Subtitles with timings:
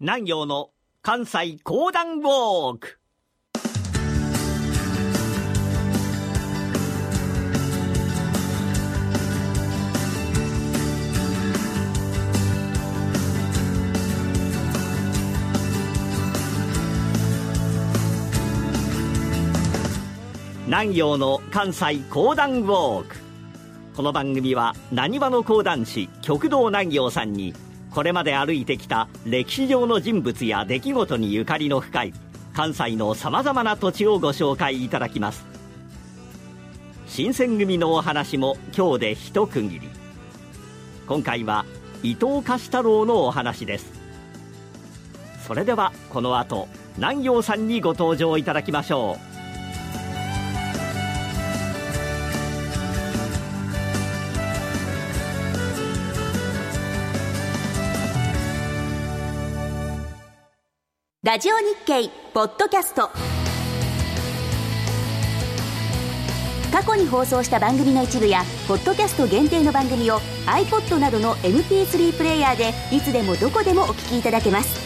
[0.00, 0.70] 南陽の
[1.02, 3.00] 関西講談ウォーク。
[20.66, 23.16] 南陽の関西講談ウォーク。
[23.96, 27.52] この番組はなにわの講談師極道南陽さんに
[27.90, 32.14] これまで歩いてきた歴史上の人物や出来事にゆかりの深い
[32.52, 35.46] 関西のさまざまな土地をご紹介いただきます。
[37.06, 39.88] 新選組のお話も今日で一区切り。
[41.06, 41.64] 今回は
[42.02, 43.92] 伊藤貸太郎のお話です。
[45.46, 49.27] それではこの後南陽さんにご登場いただきましょう。
[61.28, 63.10] ラジオ日経ポッドキャスト。
[66.72, 74.80] 過去に放送した番組の一部やポッドキャスト限定の番組を iPod などの MP3 プレイヤーでいつでもどこでもお聞きいただけます。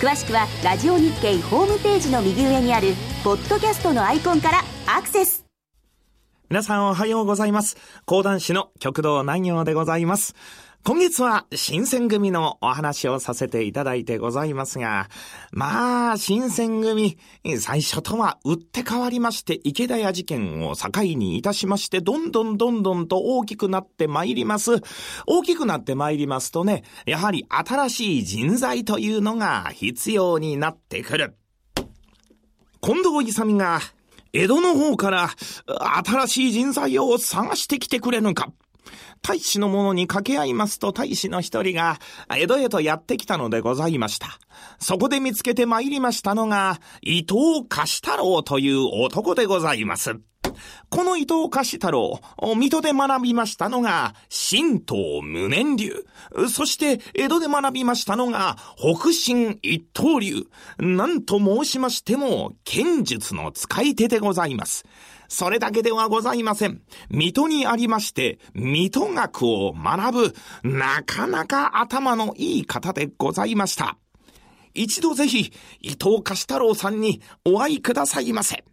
[0.00, 5.44] 詳しくはラジオ日経ホームページの右上にあるポッドキャストのアイコンからアクセス。
[6.50, 7.76] 皆さんおはようございます。
[8.04, 10.36] 講談師の極道南陽でございます。
[10.86, 15.08] 今月は新選組のお話をさせていただいてございますが、
[15.50, 17.16] まあ、新選組、
[17.58, 24.82] 最初とは打って変わりまして、池田屋事件を境にいたしまして、どんどんどんどんと大きくなってまいります。
[25.26, 31.34] 大きくなってまいりますとね、やはり新しい人材というのが必要になってくる。
[32.82, 33.80] 近藤勇が
[34.34, 35.30] 江戸の方から
[36.04, 38.52] 新しい人材を探してきてくれぬか。
[39.22, 41.98] 大使の者に掛け合いますと大使の一人が
[42.34, 44.28] 江戸へとやってきたのでございました。
[44.78, 50.20] そこで見つけて参りましたのが伊藤貸太郎という男でございます。
[50.90, 52.20] この伊藤貸太郎、
[52.56, 54.14] 水戸で学びましたのが、
[54.50, 56.06] 神道無念流。
[56.48, 60.46] そして、江戸で学びましたのが、北進一刀流。
[60.78, 64.84] なんと申しましても、剣術の使い手でございます。
[65.28, 66.82] それだけではございません。
[67.10, 73.96] 水戸にありまして、水戸学を学ぶ、なかなか頭のいい方でございました。
[74.74, 78.64] 一度ぜひ、伊藤貸太郎さんにお会いくださいませ。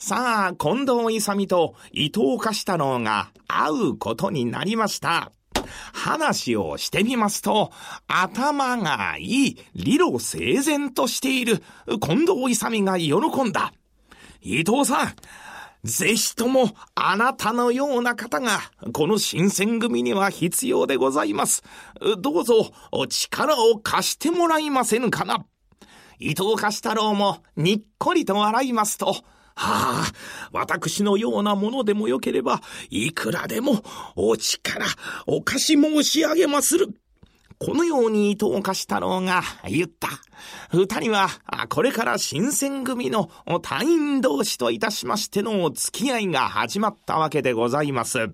[0.00, 5.32] さあ、近藤勇と伊藤貸太郎が会うことになりました。
[5.92, 7.72] 話をしてみますと、
[8.06, 11.64] 頭がいい、理路整然としている、
[12.00, 13.72] 近藤勇が喜んだ。
[14.40, 15.16] 伊藤さん、
[15.82, 18.60] ぜひともあなたのような方が、
[18.92, 21.64] この新選組には必要でございます。
[22.20, 25.44] どうぞ、お力を貸してもらいませぬかな。
[26.20, 29.16] 伊藤貸太郎もにっこりと笑いますと、
[29.58, 30.12] はあ、
[30.52, 32.60] 私のようなものでもよければ、
[32.90, 33.82] いくらでも
[34.14, 34.86] お力、
[35.26, 36.86] お貸し申し上げまする。
[37.58, 40.08] このように伊藤貸太郎が言った。
[40.70, 41.28] 二人は、
[41.70, 43.30] これから新選組の
[43.60, 48.30] 隊員同士といたしましての付き合いが始まったわけでございます。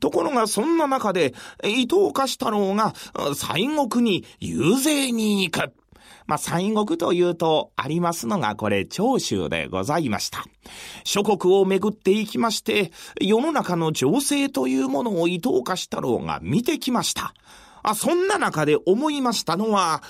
[0.00, 1.32] ところがそんな中で、
[1.64, 2.92] 伊藤貸太郎が
[3.34, 5.72] 西国に遊説に行く。
[6.26, 10.44] まあ、西国というとありますのがこれ長州でございました。
[11.04, 17.34] 諸国をめぐっていきまして、世の中の情勢というものを伊藤貸太郎が見てきました。
[17.82, 20.02] あ、そんな中で思いましたのは、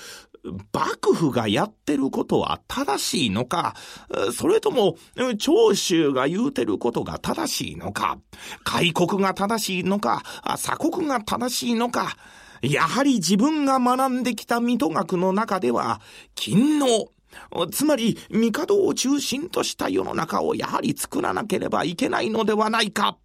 [0.73, 3.75] 幕府がやってることは正しいのか、
[4.33, 4.97] それとも、
[5.39, 8.17] 長州が言うてることが正しいのか、
[8.63, 12.17] 開国が正しいのか、鎖国が正しいのか、
[12.63, 16.01] やはり自分が学んできた水戸学の中では、
[16.35, 17.09] 勤王、
[17.71, 23.17] つまり、帝を中心とした世の中をやはり作らなければいけないのではないか。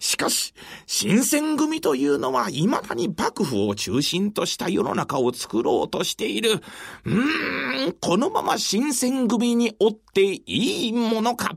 [0.00, 0.54] しかし、
[0.86, 6.52] 新選組というのは未だに幕府を中心とした世の中を作ろうとしている。
[6.52, 11.56] うーん、このまま新選組に追っていいものか。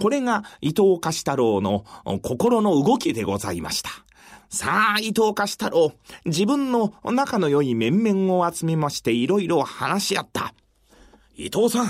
[0.00, 1.84] これが伊藤貸太郎の
[2.22, 3.90] 心の動きでございました。
[4.54, 5.92] さあ、伊藤貸太郎、
[6.26, 10.54] 自分の仲の良い面々を集めましていろいろ話し合った。
[11.34, 11.86] 伊藤さん、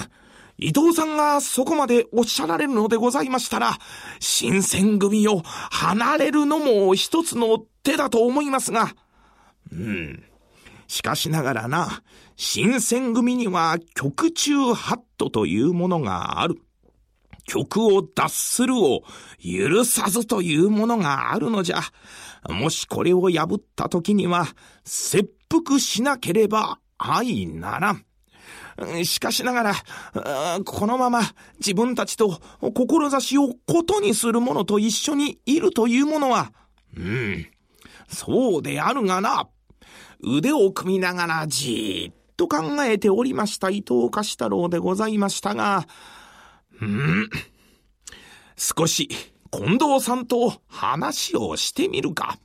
[0.56, 3.78] 伊藤さんがそこまでおっしゃられるのでございましたら、
[4.18, 8.94] 新選組を離れるのも一つの手だと思いますが、
[9.70, 10.24] うん。
[10.86, 12.02] しかしながらな、
[12.34, 16.63] 新選組には局中ハットというものがある。
[17.44, 19.02] 曲を脱するを
[19.40, 21.80] 許さずというものがあるのじゃ。
[22.48, 24.46] もしこれを破った時には、
[24.84, 28.04] 切腹しなければ相ならん。
[29.04, 29.74] しかしながら、
[30.64, 31.22] このまま
[31.58, 36.52] 自分たちと志をことにする者と一緒にいるというものは、
[36.96, 37.46] うん、
[38.08, 39.48] そうであるがな。
[40.20, 45.86] 腕を組みながらじーっと考えておりました伊藤貸太郎でございましたが、
[46.80, 47.30] うん、
[48.56, 49.08] 少し
[49.50, 52.38] 近藤さんと話をしてみるか。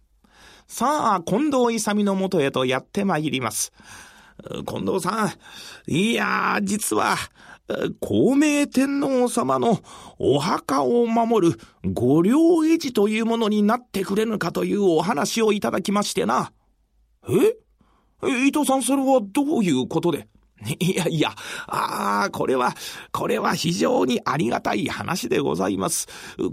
[0.67, 3.71] さあ、近藤勇のもとへとやってまいります。
[4.67, 5.25] 近藤さ
[5.87, 7.17] ん、いや実は、
[7.99, 9.79] 孔明天皇様の
[10.17, 16.51] お墓を守る御陵絵寺というものになってくれぬかというお話をいただきましてな。
[17.27, 17.57] え
[18.47, 20.27] 伊藤さんそれはどういうことで？
[20.79, 21.29] いやいや、
[21.67, 22.75] ああ、これは、
[23.11, 26.07] これは非常にありがたい話でございます。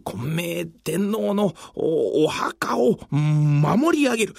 [0.05, 4.35] 混明天皇のお墓を守り上げる。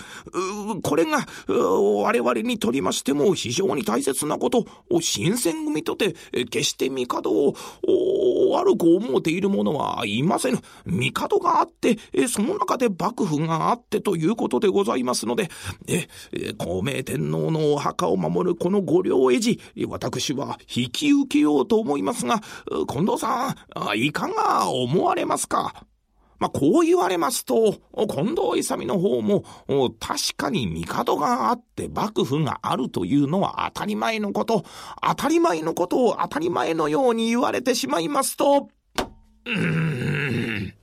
[0.84, 4.66] これが我々にとりましても非常に大切なこと。
[5.02, 6.16] 新選組とて
[6.50, 7.54] 決して帝を
[8.50, 10.60] 悪く思うている者はいませぬ。
[10.86, 11.98] 帝があって、
[12.28, 15.50] その中で幕府があってということでございますので、
[15.88, 16.08] え、
[16.58, 22.42] 孔明天皇のお墓を守るこの御陵絵寺、私は引き受けようと思いますが、
[22.88, 23.56] 近藤さ
[23.94, 25.86] ん、いかが思われますか？
[26.40, 27.74] まあ、こう言われますと、
[28.08, 29.44] 近藤勇の方も、
[30.00, 34.64] 確かに帝があって幕府があるというのは当たり前のこと、
[35.02, 38.70] 当たり前のことを当たり前のように言われてしまいますと、
[39.46, 40.74] うーん。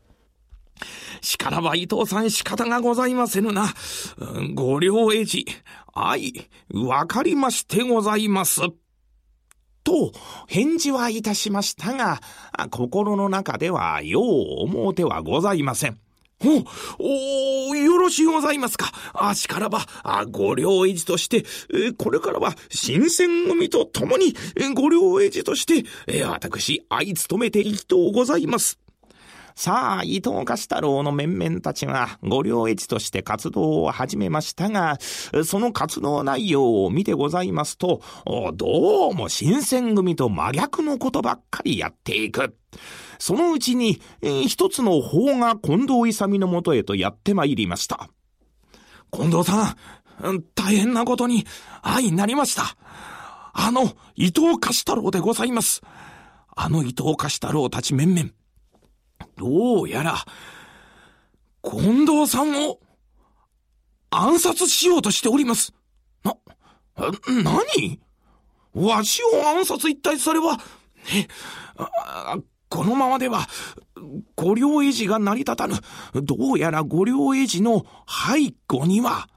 [1.21, 3.73] しからば伊藤さん仕方がございませぬな。
[4.55, 5.47] ご両英治、
[5.95, 8.61] はい、わかりましてございます。
[9.85, 10.13] と、
[10.49, 12.21] 返事はいたしましたが、
[12.71, 14.25] 心の中ではよう
[14.65, 15.99] 思うてはございません。
[16.99, 18.93] お、およろしゅうございますか。
[19.15, 24.35] あしからば、あご領維持として、えこれからは新選組と共に、
[24.75, 28.84] ご領維持として、え私、相務めていきとうございます。
[29.55, 34.99] さあ、伊藤貸太郎の面々たちが御領越として活動を始めましたが、
[35.45, 38.03] その活動内容を見てございますと、
[38.55, 42.57] どうも新選組と真逆のことばっかりやっていく。
[43.21, 48.09] そのうちに、一つの法が近藤勇のもとへとやってまいりました。
[49.13, 49.77] 近藤さ
[50.29, 51.47] ん、大変なことに
[51.81, 52.77] 愛になりました。
[53.53, 55.81] あの、伊藤貸太郎でございます。
[56.57, 58.31] あの伊藤貸太郎たち面々。
[59.37, 60.25] どうやら、
[61.63, 62.79] 近藤さんを
[64.11, 65.73] 暗殺しようとしております。
[66.23, 66.37] な、
[67.43, 68.01] 何？
[68.75, 70.59] わしを暗殺一体それは、
[71.13, 71.27] え、
[72.69, 73.49] このままでは、
[74.37, 75.77] 御領維持が成り立たぬ。
[76.15, 79.29] どうやら御領維持の背後には、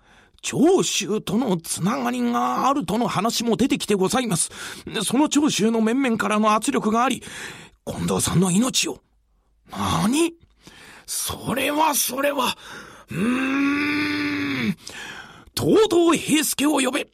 [0.41, 4.49] 長州とのつながりがあるとの話も出てきてございます。
[5.03, 7.23] その長州の面々からの圧力があり、
[7.85, 8.99] 近藤さんの命を
[9.71, 10.33] 何？
[11.05, 12.57] それはそれは、
[13.09, 14.77] うーん、
[15.57, 17.07] 東堂平介を呼べ。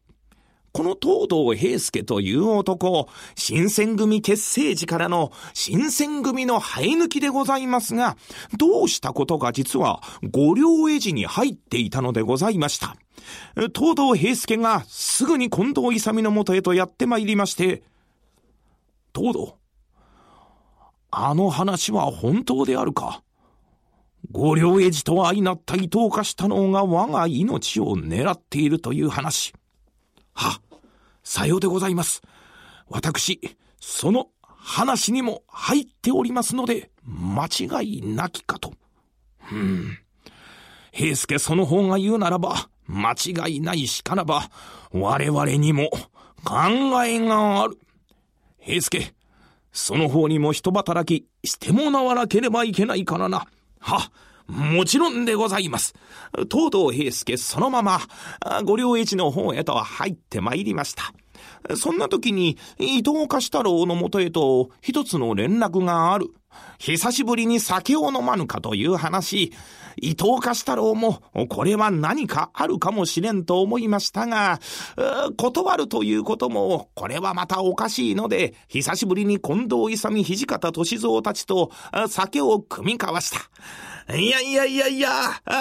[0.71, 8.17] この東堂平介という男、新選組結成時からの新選組の生え抜きでございますが、
[8.57, 12.95] どうしたことが実は五両絵寺に入っていたのでございました。
[13.75, 17.83] 東堂平介がすぐに近藤勇のもとへとやってまいりまして、
[19.15, 19.57] 東堂、
[21.15, 23.21] あの話は本当であるか？
[24.31, 29.53] 五両エジと相なった伊藤化したのが我が命を狙っているという話。
[30.33, 30.59] は、
[31.23, 32.23] さようでございます。
[32.89, 33.39] 私、
[33.79, 38.73] その話にも入っておりますので、間違いなきかと。
[39.51, 39.97] うん。
[40.91, 44.49] 平助その方が言うならば、間違いないしからば、
[44.91, 45.91] 我々にも
[46.43, 47.77] 考えがある。
[48.59, 49.13] 平助、
[49.73, 53.47] その方にも人働きしてもなわなければいけないからな。
[53.79, 54.11] は、
[54.47, 55.95] もちろんでございます。
[56.51, 57.99] 東堂平介そのまま、
[58.63, 61.13] ご両一の方へと入って参りました。
[61.75, 66.27] そんな時に、伊藤貸太郎のもとへと一つの連絡がある。
[66.77, 69.53] 久しぶりに酒を飲まぬかという話。
[69.95, 74.59] 伊藤貸太郎も、これは何かあるかもしれんと思いましたが、
[75.37, 81.71] 断るということも、これはまたおかしいので、久しぶりに近藤勇土方歳三たちと
[82.07, 83.49] 酒を組み交わした。
[84.17, 85.09] いやいやいやいや、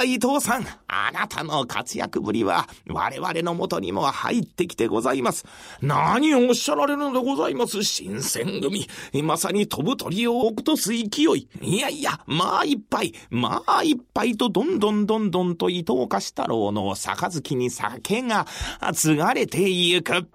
[0.05, 5.45] 伊藤さん、あなたの活躍ぶりは我々のもとにも入ってきてございます。
[5.81, 8.89] 何をおっしゃられるのでございます新選組。
[9.23, 11.49] まさに飛ぶ鳥を落とす勢い。
[11.61, 18.47] いやいや、まあいっぱい、まあいっぱいとどんどんどんどんと伊藤貸太郎の杯に酒が
[18.93, 20.29] 継がれてゆく。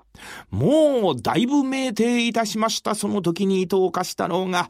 [0.50, 4.68] もう、だいぶ酩酊いたしましたその時に伊藤貸太郎が、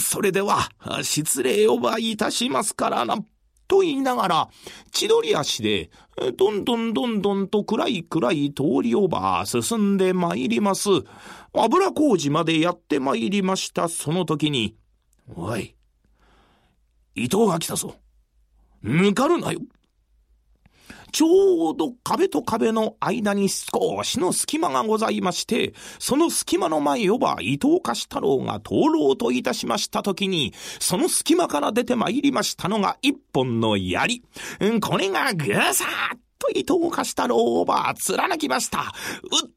[0.00, 0.68] それでは、
[1.02, 3.16] 失礼をばいたしますからな、
[3.68, 4.48] と言いながら、
[4.92, 5.90] 千鳥足で、
[6.36, 10.90] どんどんどんどんと暗い暗い通りをば進んで参ります。
[11.54, 14.76] 油工事までやって参りましたその時に、
[15.28, 15.74] おい、
[17.14, 17.96] 伊藤が来たぞ。
[18.84, 19.60] 抜かるなよ。
[21.12, 34.22] ちょうど壁と壁の間に少しの隙間がございまして、その隙間の前をば伊藤貸太郎が通ろうといたしましたときに、その隙間から出て参りましたのが一本の槍。
[34.80, 38.80] これがぐさーっと伊藤貸太郎をば貫きました。
[39.42, 39.50] うっ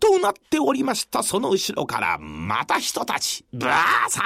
[0.00, 4.24] となっておりましたその後ろからまた人たち、ブワーサー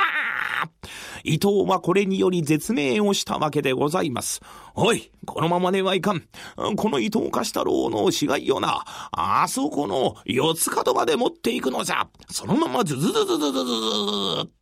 [1.25, 4.41] 伊藤はこれにより絶命をしたわけでございます。
[4.75, 6.23] おい、このままではいかん。
[6.77, 12.09] この伊藤貸太郎の死骸よな、あそこの四つ角まで持っていくのじゃ。
[12.31, 14.58] そのままズズズズズズズ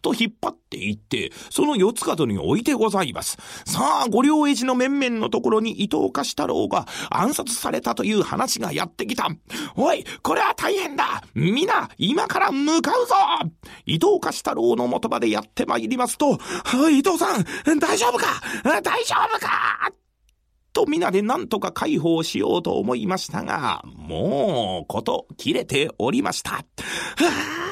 [0.00, 3.38] と引っ張っていって、その四つ角に置いてございます。
[3.64, 9.28] さあ、ご両英治の面々のところに伊藤貸太郎が暗殺されたという話がやってきた。
[9.76, 13.14] おい、これは大変だ皆、今から向かうぞ
[13.86, 16.38] 伊藤貸太郎の元までやってまいりますと、
[16.90, 17.44] 伊藤さん、
[17.78, 18.26] 大丈夫か？
[18.64, 19.90] 大丈夫か？
[20.72, 26.52] と皆で何とか解放しようと思いましたが、もう、こと切れておりました。
[26.52, 26.62] は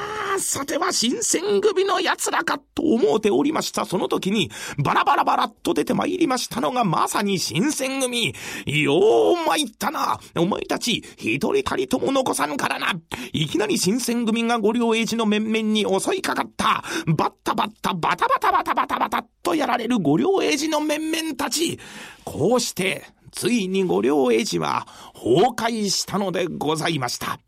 [0.02, 0.06] あ
[0.38, 8.35] さては新選組の奴らかと思うておりましたその時に、バラバラバラっと出て参りましたのがまさに新選組。
[8.66, 10.19] よう参ったな。
[10.37, 12.93] お前たち、一人たりとも残さぬからな。
[13.33, 16.85] いきなり新選組がご両英治の面々に襲いかかった。
[17.07, 21.78] バッタバッタバタバタバタバタバタとやられるご両英治の面々たち。
[22.25, 27.38] こうして、ついにご両英治は崩壊したのでございました。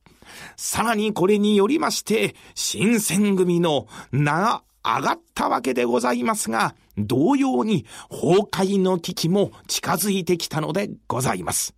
[0.57, 11.75] さらにこれによりまして、新選組の名が上がったわけでございますが、同様に崩壊の危機も近づいてきたのでございます。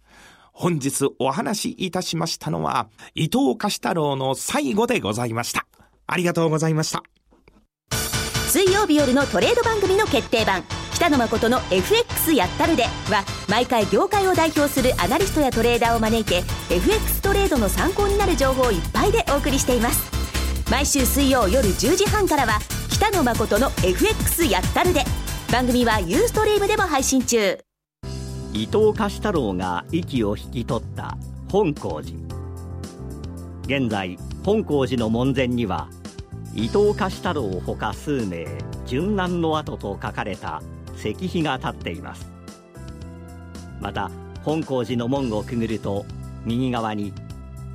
[0.52, 5.66] 本日お話しいたしましたのは、伊藤貸太郎の最後でございました。
[6.06, 7.02] ありがとうございました。
[8.48, 10.64] 水曜日夜のトレード番組の決定版
[11.00, 22.58] 北野誠の FX やったるでは毎回業界を代表するアナリストやトレーダーを招いて FX トレードの参考になる情報いっぱいでお送りしています毎週水曜夜10時半からは
[22.90, 25.04] 北野誠の FX やったるで
[25.50, 27.58] 番組はユーストリームでも配信中
[28.52, 31.16] 伊藤貸太郎が息を引き取った
[31.50, 32.18] 本光寺
[33.64, 35.88] 現在本光寺の門前には
[36.54, 38.44] 伊藤貸太郎ほか数名
[38.84, 40.60] 殉難の跡と書かれた
[41.00, 42.30] 石碑が立っています。
[43.80, 44.10] また
[44.44, 46.04] 本光寺の門をくぐると
[46.44, 47.12] 右側に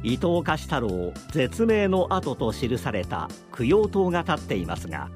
[0.04, 5.10] 伊藤貸太郎絶命の跡と記された供養塔が立っていますが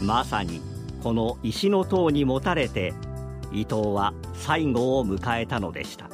[0.00, 0.60] まさに
[1.02, 2.94] この石の塔にもたれて
[3.52, 6.08] 伊藤は最後を迎えたのでした。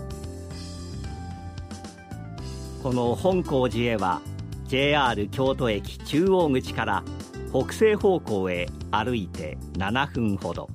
[2.83, 4.21] この本光寺へは
[4.67, 7.05] JR 京都駅中央口から
[7.51, 10.69] 北西方向へ歩いて7分ほど。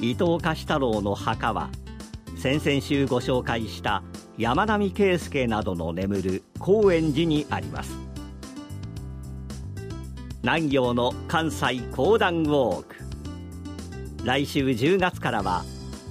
[0.00, 1.70] 伊藤貸太郎の墓は
[2.36, 4.02] 先々週ご紹介した
[4.36, 7.96] 山並圭介などの眠る高円寺にあります。
[10.42, 12.94] 南行の関西講談ウォーク。
[14.24, 15.64] 来週10月からは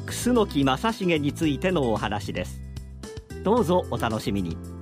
[0.06, 2.62] 楠木正成についてのお話です。
[3.44, 4.77] どうぞお楽しみに。